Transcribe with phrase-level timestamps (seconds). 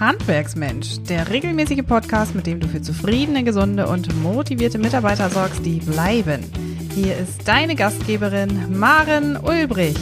[0.00, 5.78] Handwerksmensch, der regelmäßige Podcast, mit dem du für zufriedene, gesunde und motivierte Mitarbeiter sorgst, die
[5.78, 6.42] bleiben.
[6.94, 9.98] Hier ist deine Gastgeberin Maren Ulbrich.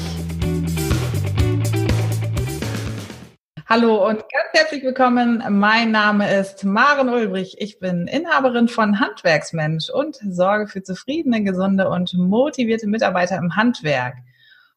[3.67, 5.43] Hallo und ganz herzlich willkommen.
[5.51, 7.57] Mein Name ist Maren Ulbrich.
[7.59, 14.15] Ich bin Inhaberin von Handwerksmensch und sorge für zufriedene, gesunde und motivierte Mitarbeiter im Handwerk.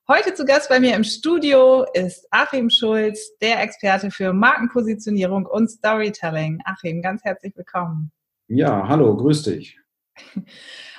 [0.07, 5.69] Heute zu Gast bei mir im Studio ist Achim Schulz, der Experte für Markenpositionierung und
[5.69, 6.59] Storytelling.
[6.65, 8.11] Achim, ganz herzlich willkommen.
[8.47, 9.77] Ja, hallo, grüß dich.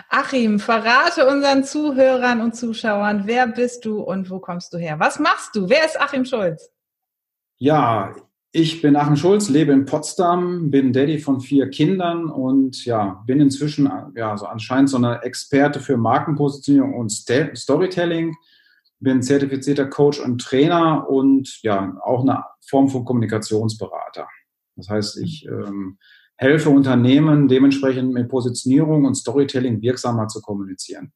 [0.09, 5.01] Achim, verrate unseren Zuhörern und Zuschauern, wer bist du und wo kommst du her?
[5.01, 5.69] Was machst du?
[5.69, 6.71] Wer ist Achim Schulz?
[7.59, 8.15] Ja,
[8.53, 13.41] ich bin Achim Schulz, lebe in Potsdam, bin Daddy von vier Kindern und ja, bin
[13.41, 18.37] inzwischen ja so anscheinend so eine Experte für Markenpositionierung und Storytelling
[19.03, 24.29] bin zertifizierter Coach und Trainer und ja, auch eine Form von Kommunikationsberater.
[24.77, 25.99] Das heißt, ich ähm,
[26.37, 31.13] helfe Unternehmen dementsprechend mit Positionierung und Storytelling wirksamer zu kommunizieren.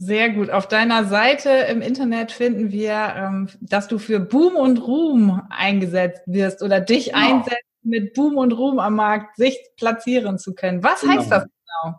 [0.00, 0.50] Sehr gut.
[0.50, 6.22] Auf deiner Seite im Internet finden wir, ähm, dass du für Boom und Ruhm eingesetzt
[6.26, 7.18] wirst oder dich genau.
[7.18, 10.84] einsetzt, mit Boom und Ruhm am Markt sich platzieren zu können.
[10.84, 11.14] Was genau.
[11.14, 11.96] heißt das genau?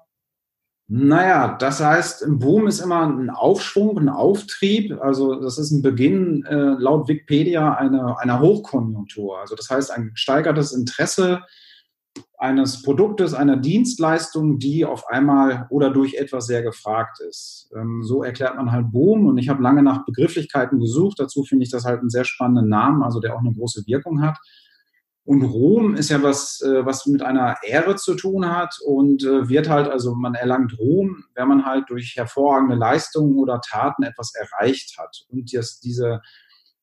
[0.91, 4.99] Naja, das heißt, ein Boom ist immer ein Aufschwung, ein Auftrieb.
[4.99, 9.39] Also das ist ein Beginn äh, laut Wikipedia einer, einer Hochkonjunktur.
[9.39, 11.41] Also das heißt, ein gesteigertes Interesse
[12.39, 17.69] eines Produktes, einer Dienstleistung, die auf einmal oder durch etwas sehr gefragt ist.
[17.75, 19.27] Ähm, so erklärt man halt Boom.
[19.27, 21.19] Und ich habe lange nach Begrifflichkeiten gesucht.
[21.19, 24.23] Dazu finde ich das halt einen sehr spannenden Namen, also der auch eine große Wirkung
[24.23, 24.39] hat.
[25.25, 29.47] Und Ruhm ist ja was, äh, was mit einer Ehre zu tun hat und äh,
[29.47, 34.33] wird halt, also man erlangt Ruhm, wenn man halt durch hervorragende Leistungen oder Taten etwas
[34.33, 35.25] erreicht hat.
[35.29, 36.21] Und das, diese,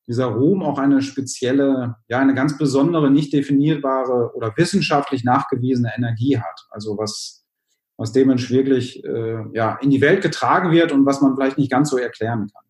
[0.07, 6.39] dieser Ruhm auch eine spezielle, ja, eine ganz besondere, nicht definierbare oder wissenschaftlich nachgewiesene Energie
[6.39, 6.67] hat.
[6.71, 7.45] Also was,
[7.97, 11.71] was dementsprechend wirklich äh, ja, in die Welt getragen wird und was man vielleicht nicht
[11.71, 12.66] ganz so erklären kann.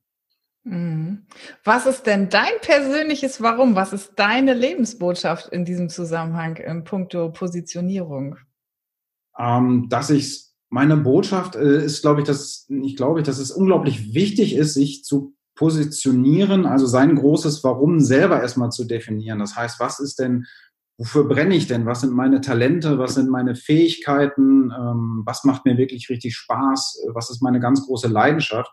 [0.67, 1.27] Mhm.
[1.63, 3.77] Was ist denn dein persönliches Warum?
[3.77, 8.37] Was ist deine Lebensbotschaft in diesem Zusammenhang in puncto Positionierung?
[9.39, 14.13] Ähm, dass ich meine Botschaft äh, ist, glaube ich, dass ich glaube, dass es unglaublich
[14.13, 19.39] wichtig ist, sich zu positionieren, also sein großes Warum selber erstmal zu definieren.
[19.39, 20.47] Das heißt, was ist denn,
[20.99, 21.87] wofür brenne ich denn?
[21.87, 22.99] Was sind meine Talente?
[22.99, 24.73] Was sind meine Fähigkeiten?
[24.77, 27.05] Ähm, was macht mir wirklich richtig Spaß?
[27.13, 28.73] Was ist meine ganz große Leidenschaft?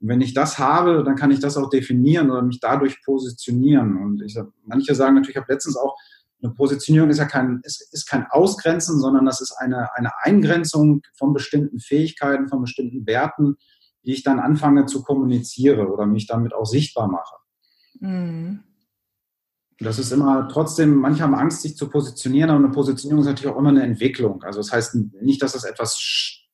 [0.00, 3.96] Und wenn ich das habe, dann kann ich das auch definieren oder mich dadurch positionieren.
[3.96, 5.96] Und ich, manche sagen natürlich, ich habe letztens auch,
[6.42, 11.02] eine Positionierung ist ja kein, ist, ist kein Ausgrenzen, sondern das ist eine, eine Eingrenzung
[11.16, 13.56] von bestimmten Fähigkeiten, von bestimmten Werten,
[14.04, 17.36] die ich dann anfange zu kommunizieren oder mich damit auch sichtbar mache.
[18.00, 18.60] Mhm.
[19.78, 23.54] Das ist immer trotzdem, manche haben Angst, sich zu positionieren, aber eine Positionierung ist natürlich
[23.54, 24.42] auch immer eine Entwicklung.
[24.42, 25.98] Also das heißt nicht, dass das etwas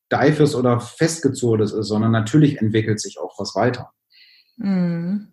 [0.06, 3.90] steifes oder festgezogenes ist, sondern natürlich entwickelt sich auch was weiter.
[4.56, 5.28] Mhm.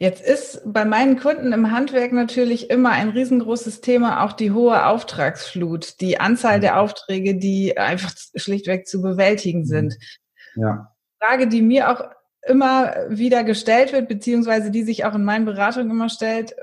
[0.00, 4.86] Jetzt ist bei meinen Kunden im Handwerk natürlich immer ein riesengroßes Thema auch die hohe
[4.86, 6.78] Auftragsflut, die Anzahl der mhm.
[6.78, 9.66] Aufträge, die einfach schlichtweg zu bewältigen mhm.
[9.66, 9.98] sind.
[10.54, 10.94] Ja.
[11.20, 12.04] Frage, die mir auch
[12.46, 16.54] immer wieder gestellt wird, beziehungsweise die sich auch in meinen Beratungen immer stellt,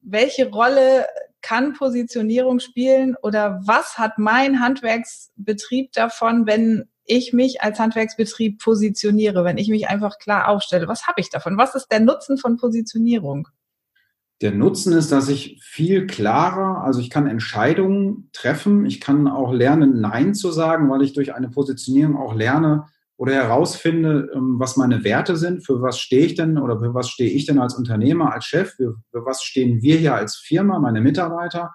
[0.00, 1.06] welche Rolle
[1.42, 9.44] kann Positionierung spielen oder was hat mein Handwerksbetrieb davon, wenn ich mich als Handwerksbetrieb positioniere,
[9.44, 10.88] wenn ich mich einfach klar aufstelle?
[10.88, 11.56] Was habe ich davon?
[11.56, 13.48] Was ist der Nutzen von Positionierung?
[14.40, 19.52] Der Nutzen ist, dass ich viel klarer, also ich kann Entscheidungen treffen, ich kann auch
[19.52, 22.86] lernen, Nein zu sagen, weil ich durch eine Positionierung auch lerne,
[23.18, 27.10] oder herausfinde, ähm, was meine Werte sind, für was stehe ich denn oder für was
[27.10, 30.78] stehe ich denn als Unternehmer, als Chef, für, für was stehen wir hier als Firma,
[30.78, 31.72] meine Mitarbeiter.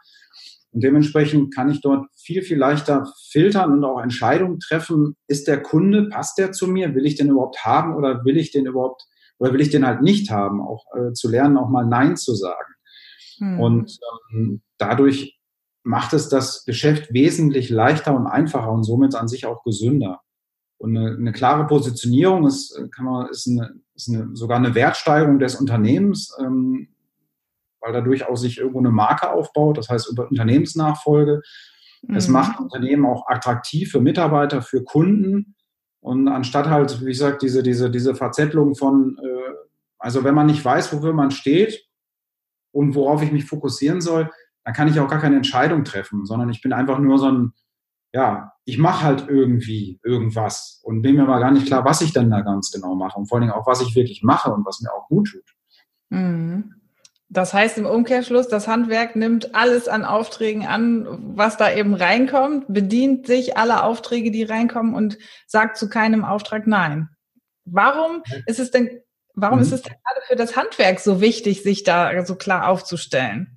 [0.72, 5.16] Und dementsprechend kann ich dort viel, viel leichter filtern und auch Entscheidungen treffen.
[5.28, 6.96] Ist der Kunde, passt der zu mir?
[6.96, 9.04] Will ich den überhaupt haben oder will ich den überhaupt,
[9.38, 10.62] oder will ich den halt nicht haben?
[10.62, 12.74] Auch äh, zu lernen, auch mal Nein zu sagen.
[13.40, 13.60] Hm.
[13.60, 14.00] Und
[14.32, 15.38] ähm, dadurch
[15.84, 20.22] macht es das Geschäft wesentlich leichter und einfacher und somit an sich auch gesünder.
[20.84, 25.40] Und eine, eine klare Positionierung ist, kann man, ist, eine, ist eine, sogar eine Wertsteigerung
[25.40, 26.90] des Unternehmens, ähm,
[27.80, 31.42] weil dadurch auch sich irgendwo eine Marke aufbaut, das heißt über Unternehmensnachfolge.
[32.02, 32.16] Mhm.
[32.18, 35.56] Es macht Unternehmen auch attraktiv für Mitarbeiter, für Kunden.
[36.02, 39.54] Und anstatt halt, wie gesagt, diese, diese, diese Verzettelung von, äh,
[40.00, 41.88] also wenn man nicht weiß, wofür man steht
[42.74, 44.30] und worauf ich mich fokussieren soll,
[44.66, 47.54] dann kann ich auch gar keine Entscheidung treffen, sondern ich bin einfach nur so ein,
[48.14, 52.14] ja, ich mache halt irgendwie irgendwas und bin mir mal gar nicht klar, was ich
[52.14, 54.66] denn da ganz genau mache und vor allen Dingen auch, was ich wirklich mache und
[54.66, 55.56] was mir auch gut tut.
[56.10, 56.76] Mhm.
[57.30, 62.66] Das heißt im Umkehrschluss, das Handwerk nimmt alles an Aufträgen an, was da eben reinkommt,
[62.68, 65.18] bedient sich aller Aufträge, die reinkommen und
[65.48, 67.10] sagt zu keinem Auftrag Nein.
[67.66, 69.02] Warum ist es denn,
[69.34, 69.64] warum mhm.
[69.64, 73.53] ist es denn gerade für das Handwerk so wichtig, sich da so klar aufzustellen?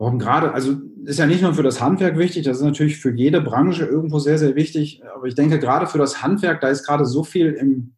[0.00, 3.14] Warum gerade, also ist ja nicht nur für das Handwerk wichtig, das ist natürlich für
[3.14, 5.02] jede Branche irgendwo sehr, sehr wichtig.
[5.14, 7.96] Aber ich denke, gerade für das Handwerk, da ist gerade so viel im,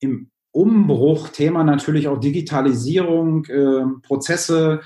[0.00, 4.80] im Umbruch, Thema natürlich auch Digitalisierung, äh, Prozesse.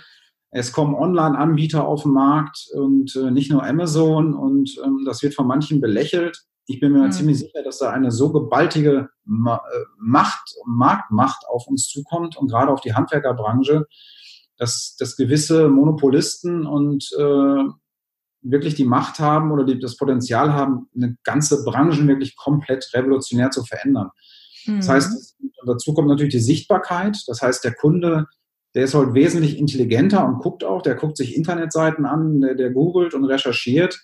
[0.50, 5.34] Es kommen Online-Anbieter auf den Markt und äh, nicht nur Amazon und ähm, das wird
[5.34, 6.42] von manchen belächelt.
[6.66, 7.12] Ich bin mir mhm.
[7.12, 12.50] ziemlich sicher, dass da eine so gewaltige Ma äh, Macht, Marktmacht auf uns zukommt und
[12.50, 13.86] gerade auf die Handwerkerbranche,
[14.58, 17.64] dass, dass gewisse Monopolisten und äh,
[18.42, 23.50] wirklich die Macht haben oder die, das Potenzial haben, eine ganze Branche wirklich komplett revolutionär
[23.50, 24.10] zu verändern.
[24.66, 24.76] Mhm.
[24.76, 27.16] Das heißt, dazu kommt natürlich die Sichtbarkeit.
[27.26, 28.26] Das heißt, der Kunde,
[28.74, 32.70] der ist heute wesentlich intelligenter und guckt auch, der guckt sich Internetseiten an, der, der
[32.70, 34.00] googelt und recherchiert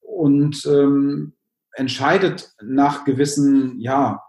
[0.00, 1.34] und ähm,
[1.72, 4.22] entscheidet nach gewissen, ja,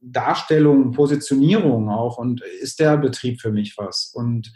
[0.00, 4.12] Darstellungen, Positionierungen auch und ist der Betrieb für mich was?
[4.14, 4.52] Und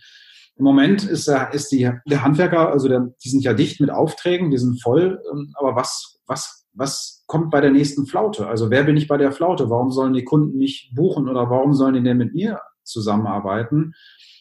[0.56, 4.50] im Moment ist, ist die, der Handwerker, also der, die sind ja dicht mit Aufträgen,
[4.50, 8.47] die sind voll, ähm, aber was, was, was kommt bei der nächsten Flaute?
[8.47, 9.71] Also wer bin ich bei der Flaute?
[9.71, 13.94] Warum sollen die Kunden nicht buchen oder warum sollen die denn mit mir zusammenarbeiten?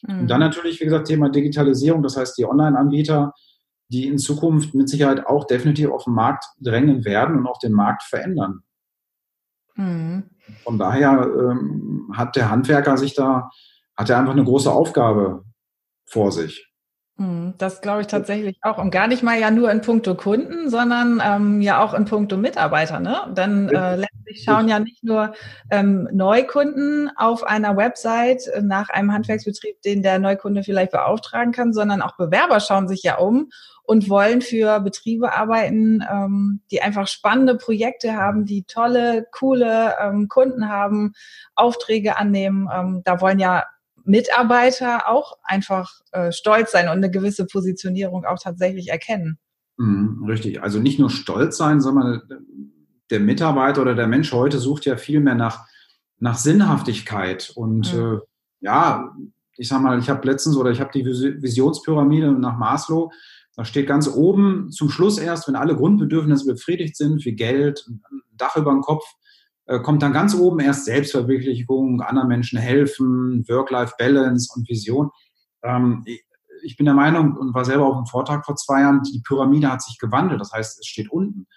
[0.03, 0.21] Mhm.
[0.21, 0.47] Und dann mhm.
[0.47, 3.33] natürlich, wie gesagt, Thema Digitalisierung, das heißt die Online-Anbieter,
[3.89, 7.73] die in Zukunft mit Sicherheit auch definitiv auf den Markt drängen werden und auch den
[7.73, 8.61] Markt verändern.
[9.75, 10.23] Mhm.
[10.63, 13.49] Von daher ähm, hat der Handwerker sich da,
[13.95, 15.43] hat er einfach eine große Aufgabe
[16.05, 16.70] vor sich.
[17.17, 18.77] Hm, das glaube ich tatsächlich auch.
[18.77, 22.37] Und gar nicht mal ja nur in puncto Kunden, sondern ähm, ja auch in puncto
[22.37, 22.99] Mitarbeiter.
[22.99, 23.33] Ne?
[23.35, 25.33] Denn äh, letztlich schauen ja nicht nur
[25.69, 32.01] ähm, Neukunden auf einer Website nach einem Handwerksbetrieb, den der Neukunde vielleicht beauftragen kann, sondern
[32.01, 33.49] auch Bewerber schauen sich ja um
[33.83, 40.27] und wollen für Betriebe arbeiten, ähm, die einfach spannende Projekte haben, die tolle, coole ähm,
[40.27, 41.13] Kunden haben,
[41.55, 42.69] Aufträge annehmen.
[42.73, 43.65] Ähm, da wollen ja
[44.11, 49.39] Mitarbeiter auch einfach äh, stolz sein und eine gewisse Positionierung auch tatsächlich erkennen.
[49.77, 50.61] Mhm, richtig.
[50.61, 52.21] Also nicht nur stolz sein, sondern
[53.09, 55.65] der Mitarbeiter oder der Mensch heute sucht ja viel mehr nach,
[56.19, 57.51] nach Sinnhaftigkeit.
[57.55, 57.99] Und mhm.
[57.99, 58.19] äh,
[58.59, 59.15] ja,
[59.57, 63.11] ich sag mal, ich habe letztens oder ich habe die Visionspyramide nach Maslow.
[63.55, 68.01] Da steht ganz oben zum Schluss erst, wenn alle Grundbedürfnisse befriedigt sind, wie Geld, ein
[68.35, 69.20] Dach über dem Kopf, äh,
[69.79, 75.09] kommt dann ganz oben erst Selbstverwirklichung, anderen Menschen helfen, Work-Life-Balance und Vision.
[75.63, 76.03] Ähm,
[76.63, 79.71] ich bin der Meinung und war selber auf einem Vortrag vor zwei Jahren, die Pyramide
[79.71, 80.41] hat sich gewandelt.
[80.41, 81.47] Das heißt, es steht unten.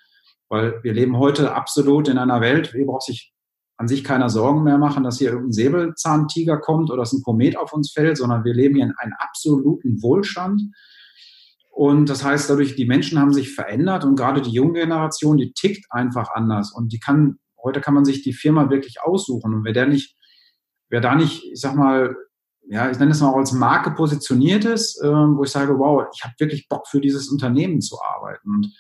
[0.49, 3.33] Weil wir leben heute absolut in einer Welt, hier braucht sich
[3.77, 7.57] an sich keiner Sorgen mehr machen, dass hier irgendein Säbelzahntiger kommt oder dass ein Komet
[7.57, 10.63] auf uns fällt, sondern wir leben hier in einem absoluten Wohlstand.
[11.71, 15.53] Und das heißt, dadurch, die Menschen haben sich verändert und gerade die junge Generation, die
[15.53, 19.55] tickt einfach anders und die kann Heute kann man sich die Firma wirklich aussuchen.
[19.55, 20.17] Und wer der nicht,
[20.91, 22.15] wer da nicht, ich sag mal,
[22.67, 26.07] ja, ich nenne es mal auch als Marke positioniert ist, äh, wo ich sage, wow,
[26.15, 28.49] ich habe wirklich Bock für dieses Unternehmen zu arbeiten.
[28.49, 28.75] Und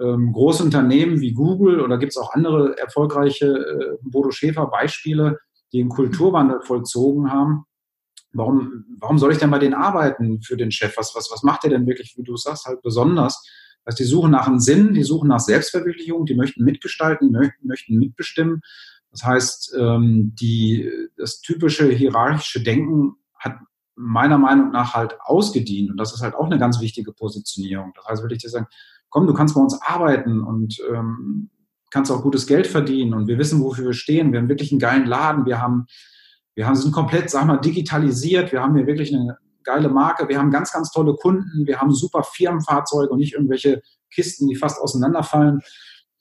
[0.00, 5.38] ähm, große Unternehmen wie Google oder gibt es auch andere erfolgreiche äh, Bodo Schäfer Beispiele,
[5.72, 7.64] die einen Kulturwandel vollzogen haben.
[8.32, 10.96] Warum, warum soll ich denn bei denen arbeiten für den Chef?
[10.96, 13.44] Was, was, was macht der denn wirklich, wie du sagst, halt besonders?
[13.84, 17.66] Also die suchen nach einem Sinn, die suchen nach Selbstverwirklichung, die möchten mitgestalten, die möchten,
[17.66, 18.60] möchten mitbestimmen.
[19.10, 23.56] Das heißt, ähm, die, das typische hierarchische Denken hat
[23.96, 25.90] meiner Meinung nach halt ausgedient.
[25.90, 27.92] Und das ist halt auch eine ganz wichtige Positionierung.
[27.96, 28.66] Das heißt, würde ich dir sagen,
[29.08, 31.50] komm, du kannst bei uns arbeiten und ähm,
[31.90, 33.14] kannst auch gutes Geld verdienen.
[33.14, 34.32] Und wir wissen, wofür wir stehen.
[34.32, 35.44] Wir haben wirklich einen geilen Laden.
[35.44, 35.86] Wir haben,
[36.54, 38.52] wir haben, sind komplett, sag mal, digitalisiert.
[38.52, 41.92] Wir haben hier wirklich eine, geile Marke, wir haben ganz, ganz tolle Kunden, wir haben
[41.92, 45.60] super Firmenfahrzeuge und nicht irgendwelche Kisten, die fast auseinanderfallen.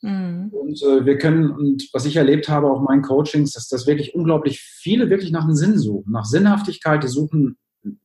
[0.02, 0.50] Mhm.
[0.52, 3.88] Und äh, wir können, und was ich erlebt habe, auch in meinen Coachings, dass das
[3.88, 7.58] wirklich unglaublich viele wirklich nach einem Sinn suchen, nach Sinnhaftigkeit, die suchen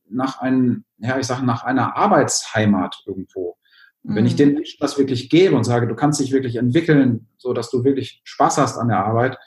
[0.09, 3.57] nach einem, ja, ich sage, nach einer Arbeitsheimat irgendwo.
[4.03, 4.15] Mhm.
[4.15, 4.37] Wenn ich mhm.
[4.37, 7.83] den Menschen das wirklich gebe und sage, du kannst dich wirklich entwickeln, so dass du
[7.83, 9.37] wirklich Spaß hast an der Arbeit,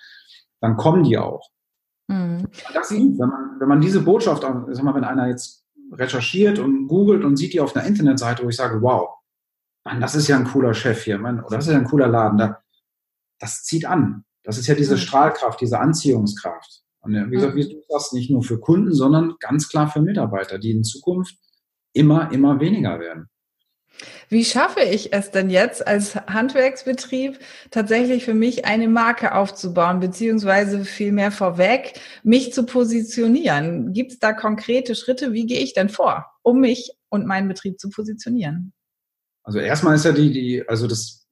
[0.61, 1.50] dann kommen die auch.
[2.09, 2.47] Mhm.
[2.73, 7.25] Das, wenn, man, wenn man diese Botschaft, sag mal, wenn einer jetzt recherchiert und googelt
[7.25, 9.11] und sieht die auf einer Internetseite, wo ich sage, wow,
[9.85, 12.09] Mann, das ist ja ein cooler Chef hier, Mann, oder das ist ja ein cooler
[12.09, 12.38] Laden.
[12.38, 12.62] Da,
[13.38, 14.25] das zieht an.
[14.42, 15.00] Das ist ja diese mhm.
[15.00, 16.83] Strahlkraft, diese Anziehungskraft.
[17.00, 20.59] Und wie gesagt, wie du sagst, nicht nur für Kunden, sondern ganz klar für Mitarbeiter,
[20.59, 21.37] die in Zukunft
[21.92, 23.28] immer, immer weniger werden.
[24.28, 27.38] Wie schaffe ich es denn jetzt als Handwerksbetrieb
[27.71, 33.93] tatsächlich für mich eine Marke aufzubauen, beziehungsweise vielmehr vorweg, mich zu positionieren?
[33.93, 35.33] Gibt es da konkrete Schritte?
[35.33, 38.73] Wie gehe ich denn vor, um mich und meinen Betrieb zu positionieren?
[39.43, 41.26] Also erstmal ist ja die, die, also das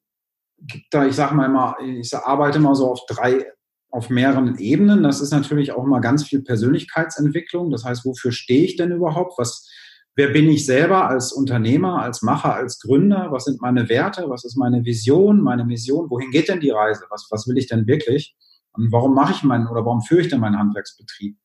[0.59, 3.47] gibt da, ich sage mal immer, ich arbeite mal so auf drei,
[3.91, 5.03] auf mehreren Ebenen.
[5.03, 7.71] Das ist natürlich auch immer ganz viel Persönlichkeitsentwicklung.
[7.71, 9.39] Das heißt, wofür stehe ich denn überhaupt?
[9.39, 9.69] Was,
[10.17, 13.29] wer bin ich selber als Unternehmer, als Macher, als Gründer?
[13.31, 14.29] Was sind meine Werte?
[14.29, 16.11] Was ist meine Vision, meine Mission?
[16.11, 17.05] Wohin geht denn die Reise?
[17.11, 18.35] Was, was will ich denn wirklich?
[18.73, 21.37] Und warum mache ich meinen oder warum führe ich denn meinen Handwerksbetrieb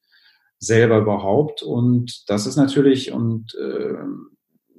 [0.57, 1.61] selber überhaupt?
[1.61, 3.97] Und das ist natürlich und äh,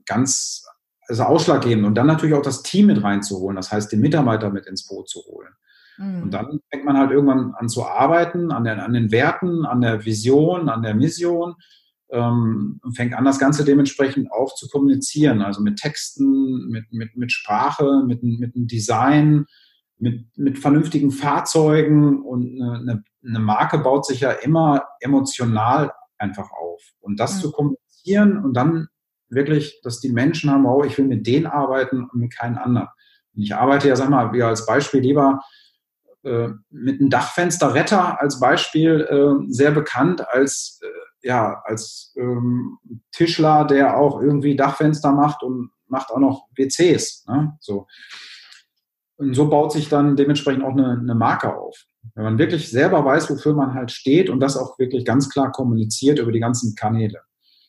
[0.07, 0.65] ganz
[1.07, 1.85] also ausschlaggebend.
[1.85, 5.11] Und dann natürlich auch das Team mit reinzuholen, das heißt, den Mitarbeiter mit ins Boot
[5.11, 5.53] zu holen.
[5.99, 6.23] Mhm.
[6.23, 9.83] Und dann fängt man halt irgendwann an zu arbeiten, an, den, an den Werten, an
[9.83, 11.57] der Vision, an der Mission
[12.12, 17.16] ähm, und fängt an, das Ganze dementsprechend auch zu kommunizieren, also mit Texten, mit, mit,
[17.16, 19.47] mit Sprache, mit, mit einem Design,
[19.99, 26.83] mit, mit vernünftigen Fahrzeugen und eine, eine Marke baut sich ja immer emotional einfach auf.
[27.00, 27.40] Und das mhm.
[27.40, 28.88] zu kommunizieren und dann
[29.28, 32.88] wirklich, dass die Menschen haben, wow, ich will mit denen arbeiten und mit keinen anderen.
[33.35, 35.40] Und ich arbeite ja, sag mal, wie als Beispiel lieber
[36.25, 42.79] äh, mit einem Dachfensterretter als Beispiel äh, sehr bekannt als äh, ja als ähm,
[43.12, 47.26] Tischler, der auch irgendwie Dachfenster macht und macht auch noch WCs.
[47.29, 47.57] Ne?
[47.61, 47.87] So.
[49.17, 51.76] Und so baut sich dann dementsprechend auch eine, eine Marke auf.
[52.14, 55.52] Wenn man wirklich selber weiß, wofür man halt steht und das auch wirklich ganz klar
[55.52, 57.21] kommuniziert über die ganzen Kanäle.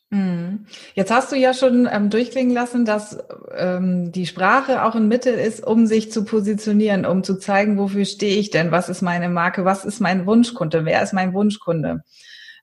[0.09, 0.65] Mhm.
[0.93, 3.17] Jetzt hast du ja schon ähm, durchklingen lassen, dass
[3.55, 8.05] ähm, die Sprache auch ein Mittel ist, um sich zu positionieren, um zu zeigen, wofür
[8.05, 12.03] stehe ich denn, was ist meine Marke, was ist mein Wunschkunde, wer ist mein Wunschkunde.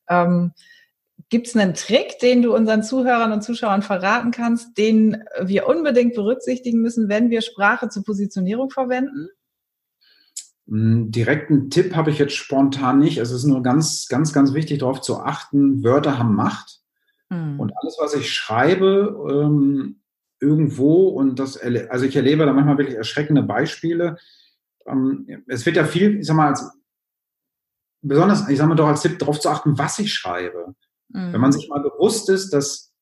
[0.09, 0.53] Ähm,
[1.31, 6.15] Gibt es einen Trick, den du unseren Zuhörern und Zuschauern verraten kannst, den wir unbedingt
[6.15, 9.29] berücksichtigen müssen, wenn wir Sprache zur Positionierung verwenden?
[10.67, 13.19] Hm, direkten Tipp habe ich jetzt spontan nicht.
[13.19, 16.81] Es ist nur ganz, ganz, ganz wichtig, darauf zu achten, Wörter haben Macht.
[17.29, 17.61] Mhm.
[17.61, 20.01] Und alles, was ich schreibe, ähm,
[20.41, 24.17] irgendwo, und das, also ich erlebe da manchmal wirklich erschreckende Beispiele.
[24.85, 26.69] Ähm, es wird ja viel, ich sag mal, als,
[28.03, 30.75] besonders, ich sag mal doch als Tipp, darauf zu achten, was ich schreibe.
[31.13, 31.33] Mhm.
[31.33, 32.93] Wenn man sich mal bewusst ist, dass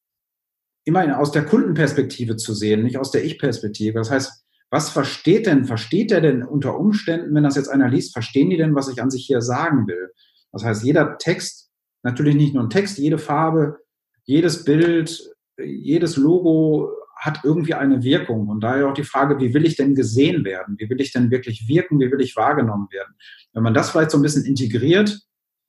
[0.84, 3.98] immer aus der Kundenperspektive zu sehen, nicht aus der Ich-Perspektive.
[3.98, 8.12] Das heißt, was versteht denn, versteht er denn unter Umständen, wenn das jetzt einer liest,
[8.12, 10.12] verstehen die denn, was ich an sich hier sagen will?
[10.52, 11.70] Das heißt, jeder Text,
[12.02, 13.78] natürlich nicht nur ein Text, jede Farbe,
[14.24, 18.48] jedes Bild, jedes Logo hat irgendwie eine Wirkung.
[18.48, 20.76] Und daher auch die Frage, wie will ich denn gesehen werden?
[20.78, 21.98] Wie will ich denn wirklich wirken?
[21.98, 23.14] Wie will ich wahrgenommen werden?
[23.52, 25.20] Wenn man das vielleicht so ein bisschen integriert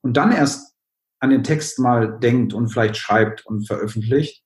[0.02, 0.69] und dann erst
[1.20, 4.42] an den Text mal denkt und vielleicht schreibt und veröffentlicht,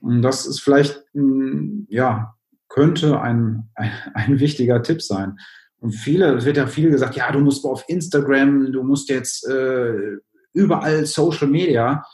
[0.00, 2.34] und das ist vielleicht, hm, ja,
[2.68, 5.38] könnte ein, ein, wichtiger Tipp sein.
[5.78, 9.46] Und viele, es wird ja viel gesagt, ja, du musst auf Instagram, du musst jetzt
[9.48, 10.16] äh,
[10.52, 12.04] überall Social Media.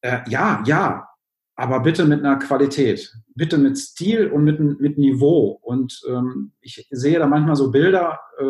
[0.00, 1.08] Äh, ja, ja,
[1.56, 5.58] aber bitte mit einer Qualität, bitte mit Stil und mit, mit Niveau.
[5.62, 8.44] Und ähm, ich sehe da manchmal so Bilder, äh,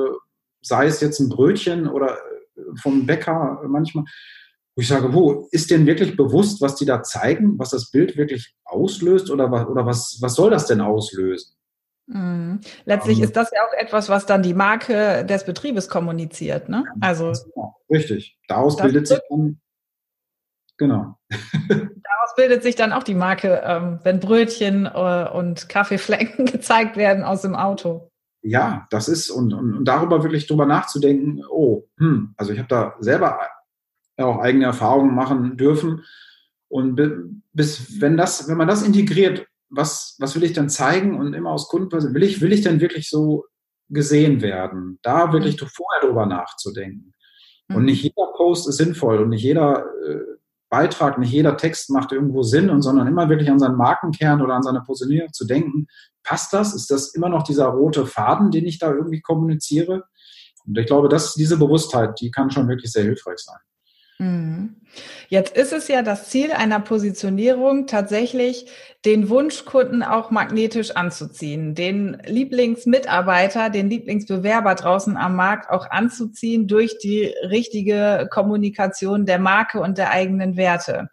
[0.60, 2.37] sei es jetzt ein Brötchen oder äh,
[2.76, 4.04] vom Bäcker manchmal,
[4.76, 8.16] wo ich sage, wo ist denn wirklich bewusst, was die da zeigen, was das Bild
[8.16, 11.54] wirklich auslöst oder, oder was, was soll das denn auslösen?
[12.06, 12.60] Mhm.
[12.84, 13.28] Letztlich um, ähm.
[13.28, 16.84] ist das ja auch etwas, was dann die Marke des Betriebes kommuniziert, ne?
[17.00, 17.32] Also
[17.90, 18.38] richtig.
[18.48, 19.60] Daraus bildet sich dann
[20.78, 21.16] Genau.
[21.68, 27.24] Daraus bildet sich dann auch die Marke, ähm, wenn Brötchen äh, und Kaffeeflecken gezeigt werden
[27.24, 28.10] aus dem Auto.
[28.48, 32.68] Ja, das ist, und, und, und darüber wirklich drüber nachzudenken, oh, hm, also ich habe
[32.68, 33.38] da selber
[34.16, 36.04] auch eigene Erfahrungen machen dürfen.
[36.68, 37.00] Und
[37.52, 41.50] bis, wenn das, wenn man das integriert, was, was will ich dann zeigen und immer
[41.50, 43.44] aus Kunden, will ich, will ich denn wirklich so
[43.88, 44.98] gesehen werden?
[45.02, 45.66] Da wirklich mhm.
[45.66, 47.12] vorher drüber nachzudenken.
[47.68, 47.84] Und mhm.
[47.84, 50.37] nicht jeder Post ist sinnvoll und nicht jeder äh,
[50.70, 54.54] Beitrag, nicht jeder Text macht irgendwo Sinn und sondern immer wirklich an seinen Markenkern oder
[54.54, 55.86] an seine Positionierung zu denken.
[56.22, 56.74] Passt das?
[56.74, 60.04] Ist das immer noch dieser rote Faden, den ich da irgendwie kommuniziere?
[60.66, 63.58] Und ich glaube, dass diese Bewusstheit, die kann schon wirklich sehr hilfreich sein.
[64.18, 64.74] Mhm.
[65.28, 68.66] Jetzt ist es ja das Ziel einer Positionierung, tatsächlich
[69.04, 76.98] den Wunschkunden auch magnetisch anzuziehen, den Lieblingsmitarbeiter, den Lieblingsbewerber draußen am Markt auch anzuziehen durch
[76.98, 81.10] die richtige Kommunikation der Marke und der eigenen Werte.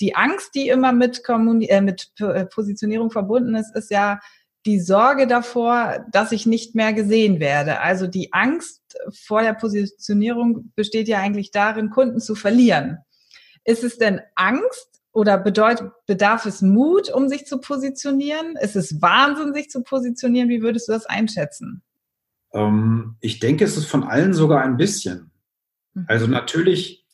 [0.00, 2.12] Die Angst, die immer mit, Kommuni äh, mit
[2.50, 4.18] Positionierung verbunden ist, ist ja,
[4.66, 7.80] die Sorge davor, dass ich nicht mehr gesehen werde.
[7.80, 8.81] Also die Angst
[9.12, 12.98] vor der Positionierung besteht ja eigentlich darin, Kunden zu verlieren.
[13.64, 18.56] Ist es denn Angst oder bedeutet, bedarf es Mut, um sich zu positionieren?
[18.60, 20.48] Ist es Wahnsinn, sich zu positionieren?
[20.48, 21.82] Wie würdest du das einschätzen?
[22.52, 25.30] Ähm, ich denke, es ist von allen sogar ein bisschen.
[25.94, 26.04] Mhm.
[26.08, 27.06] Also natürlich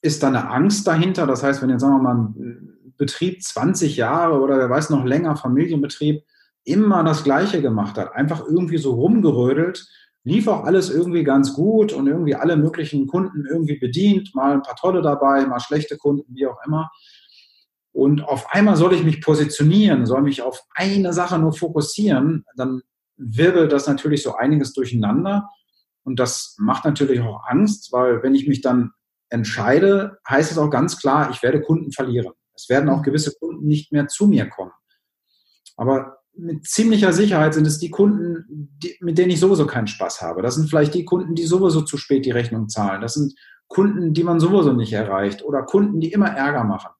[0.00, 1.26] ist da eine Angst dahinter.
[1.26, 5.04] Das heißt, wenn jetzt sagen wir mal ein Betrieb 20 Jahre oder wer weiß noch
[5.04, 6.24] länger, Familienbetrieb,
[6.64, 9.88] immer das Gleiche gemacht hat, einfach irgendwie so rumgerödelt,
[10.24, 14.62] lief auch alles irgendwie ganz gut und irgendwie alle möglichen Kunden irgendwie bedient, mal ein
[14.62, 16.90] paar tolle dabei, mal schlechte Kunden, wie auch immer.
[17.92, 22.82] Und auf einmal soll ich mich positionieren, soll mich auf eine Sache nur fokussieren, dann
[23.16, 25.48] wirbelt das natürlich so einiges durcheinander.
[26.04, 28.92] Und das macht natürlich auch Angst, weil wenn ich mich dann
[29.28, 32.32] entscheide, heißt es auch ganz klar, ich werde Kunden verlieren.
[32.54, 34.72] Es werden auch gewisse Kunden nicht mehr zu mir kommen.
[35.76, 40.22] Aber mit ziemlicher Sicherheit sind es die Kunden, die, mit denen ich sowieso keinen Spaß
[40.22, 40.42] habe.
[40.42, 43.00] Das sind vielleicht die Kunden, die sowieso zu spät die Rechnung zahlen.
[43.00, 43.34] Das sind
[43.68, 46.90] Kunden, die man sowieso nicht erreicht oder Kunden, die immer Ärger machen.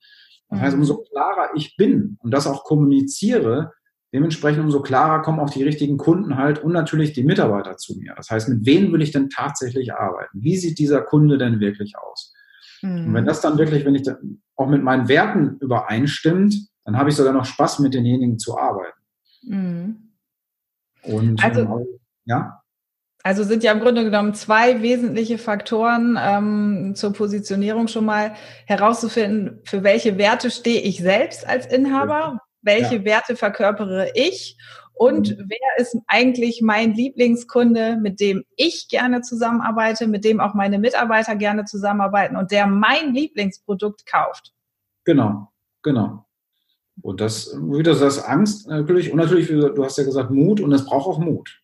[0.49, 1.05] Das heißt, umso mhm.
[1.11, 3.73] klarer ich bin und das auch kommuniziere,
[4.13, 8.15] dementsprechend umso klarer kommen auch die richtigen Kunden halt und natürlich die Mitarbeiter zu mir.
[8.17, 10.43] Das heißt, mit wem will ich denn tatsächlich arbeiten?
[10.43, 12.35] Wie sieht dieser Kunde denn wirklich aus?
[12.83, 13.07] Mhm.
[13.07, 13.29] Und wenn mhm.
[13.29, 14.09] das dann wirklich, wenn ich
[14.57, 19.02] auch mit meinen Werten übereinstimmt, dann habe ich sogar noch Spaß, mit denjenigen zu arbeiten.
[19.43, 20.13] Mhm.
[21.03, 21.87] Und also, ähm,
[22.25, 22.63] ja.
[23.25, 28.35] Also sind ja im Grunde genommen zwei wesentliche Faktoren ähm, zur Positionierung schon mal
[28.67, 33.05] herauszufinden, für welche Werte stehe ich selbst als Inhaber, welche ja.
[33.05, 34.57] Werte verkörpere ich
[34.95, 35.49] und mhm.
[35.49, 41.35] wer ist eigentlich mein Lieblingskunde, mit dem ich gerne zusammenarbeite, mit dem auch meine Mitarbeiter
[41.37, 44.53] gerne zusammenarbeiten und der mein Lieblingsprodukt kauft.
[45.05, 45.49] Genau,
[45.83, 46.27] genau.
[47.01, 50.73] Und das, wie du sagst, Angst natürlich und natürlich, du hast ja gesagt, Mut und
[50.73, 51.63] es braucht auch Mut.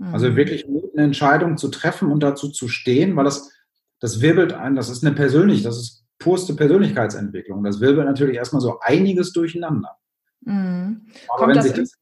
[0.00, 0.36] Also mhm.
[0.36, 3.52] wirklich Mut, eine Entscheidung zu treffen und dazu zu stehen, weil das,
[4.00, 7.62] das wirbelt ein, das ist eine persönlich, das ist purste Persönlichkeitsentwicklung.
[7.62, 9.96] Das wirbelt natürlich erstmal so einiges durcheinander.
[10.40, 11.06] Mhm.
[11.28, 11.92] Aber wenn, sich das,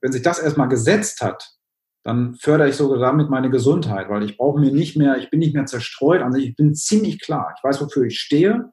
[0.00, 1.56] wenn sich das erstmal gesetzt hat,
[2.04, 5.38] dann fördere ich sogar damit meine Gesundheit, weil ich brauche mir nicht mehr, ich bin
[5.38, 8.72] nicht mehr zerstreut, also ich bin ziemlich klar, ich weiß, wofür ich stehe,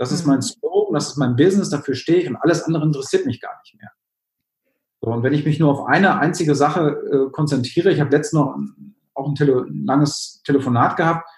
[0.00, 0.42] das ist mein mhm.
[0.42, 3.76] Slogan, das ist mein Business, dafür stehe ich und alles andere interessiert mich gar nicht
[3.78, 3.90] mehr.
[5.02, 8.40] So, und wenn ich mich nur auf eine einzige Sache äh, konzentriere, ich habe letztens
[8.40, 8.58] noch
[9.12, 11.28] auch ein, Tele langes Telefonat gehabt,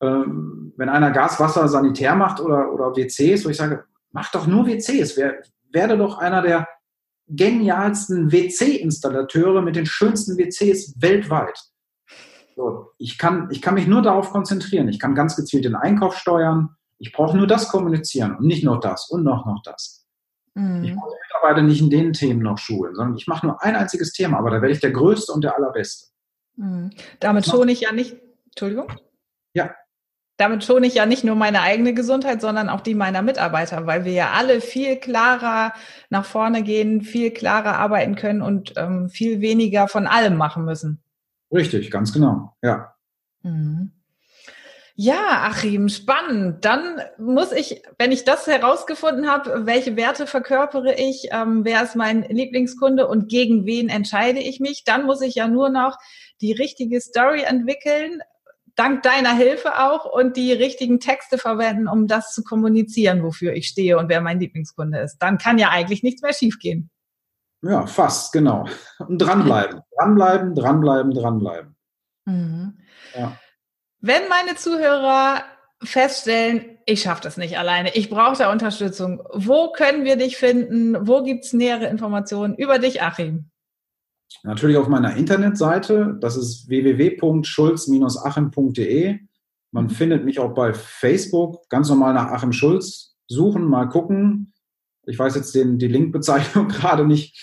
[0.00, 4.46] ähm, wenn einer Gas, Wasser, Sanitär macht oder, oder WCs, wo ich sage, mach doch
[4.46, 6.68] nur WCs, wer, werde doch einer der
[7.26, 11.58] genialsten WC-Installateure mit den schönsten WCs weltweit.
[12.54, 14.88] So, ich, kann, ich kann mich nur darauf konzentrieren.
[14.88, 16.76] Ich kann ganz gezielt den Einkauf steuern.
[16.98, 20.06] Ich brauche nur das kommunizieren und nicht noch das und noch noch das.
[20.54, 20.84] Mhm.
[20.84, 24.12] Ich muss Mitarbeiter nicht in den Themen noch schulen, sondern ich mache nur ein einziges
[24.12, 26.08] Thema, aber da werde ich der Größte und der Allerbeste.
[26.56, 26.90] Mhm.
[27.20, 28.90] Damit schone ich ja nicht, Entschuldigung?
[29.52, 29.74] Ja.
[30.38, 34.04] Damit schone ich ja nicht nur meine eigene Gesundheit, sondern auch die meiner Mitarbeiter, weil
[34.04, 35.72] wir ja alle viel klarer
[36.10, 41.02] nach vorne gehen, viel klarer arbeiten können und ähm, viel weniger von allem machen müssen.
[41.52, 42.94] Richtig, ganz genau, ja.
[43.42, 43.92] Mhm.
[44.98, 46.64] Ja, Achim, spannend.
[46.64, 51.96] Dann muss ich, wenn ich das herausgefunden habe, welche Werte verkörpere ich, ähm, wer ist
[51.96, 55.98] mein Lieblingskunde und gegen wen entscheide ich mich, dann muss ich ja nur noch
[56.40, 58.22] die richtige Story entwickeln,
[58.74, 63.68] dank deiner Hilfe auch und die richtigen Texte verwenden, um das zu kommunizieren, wofür ich
[63.68, 65.18] stehe und wer mein Lieblingskunde ist.
[65.18, 66.88] Dann kann ja eigentlich nichts mehr schiefgehen.
[67.60, 68.66] Ja, fast, genau.
[68.98, 71.76] Und dranbleiben, dranbleiben, dranbleiben, dranbleiben.
[72.24, 72.78] Mhm.
[73.14, 73.38] Ja.
[74.06, 75.42] Wenn meine Zuhörer
[75.82, 81.08] feststellen, ich schaffe das nicht alleine, ich brauche da Unterstützung, wo können wir dich finden?
[81.08, 83.50] Wo gibt es nähere Informationen über dich, Achim?
[84.44, 89.18] Natürlich auf meiner Internetseite, das ist www.schulz-achim.de.
[89.72, 94.52] Man findet mich auch bei Facebook, ganz normal nach Achim Schulz suchen, mal gucken.
[95.04, 97.36] Ich weiß jetzt den, die Linkbezeichnung gerade nicht,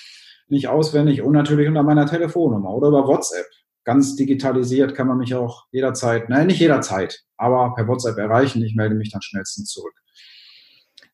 [0.47, 3.47] nicht auswendig und natürlich unter meiner Telefonnummer oder über WhatsApp
[3.83, 8.63] ganz digitalisiert kann man mich auch jederzeit, nein, nicht jederzeit, aber per WhatsApp erreichen.
[8.63, 9.93] Ich melde mich dann schnellstens zurück.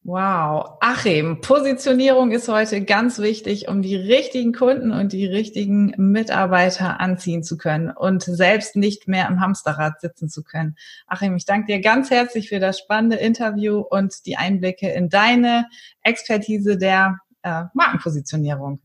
[0.04, 0.78] Wow.
[0.80, 7.44] Achim, Positionierung ist heute ganz wichtig, um die richtigen Kunden und die richtigen Mitarbeiter anziehen
[7.44, 10.78] zu können und selbst nicht mehr im Hamsterrad sitzen zu können.
[11.06, 15.68] Achim, ich danke dir ganz herzlich für das spannende Interview und die Einblicke in deine
[16.02, 18.82] Expertise der äh, Markenpositionierung.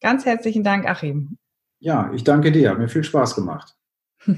[0.00, 1.38] Ganz herzlichen Dank, Achim.
[1.82, 2.70] Ja, ich danke dir.
[2.70, 3.74] Hat mir viel Spaß gemacht.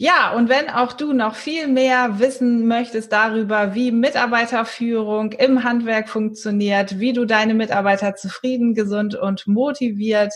[0.00, 6.08] Ja, und wenn auch du noch viel mehr wissen möchtest darüber, wie Mitarbeiterführung im Handwerk
[6.08, 10.32] funktioniert, wie du deine Mitarbeiter zufrieden, gesund und motiviert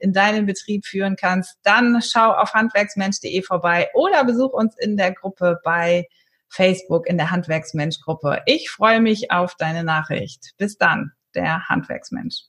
[0.00, 5.12] in deinen Betrieb führen kannst, dann schau auf handwerksmensch.de vorbei oder besuch uns in der
[5.12, 6.08] Gruppe bei
[6.48, 8.42] Facebook in der Handwerksmensch-Gruppe.
[8.46, 10.54] Ich freue mich auf deine Nachricht.
[10.58, 12.48] Bis dann, der Handwerksmensch.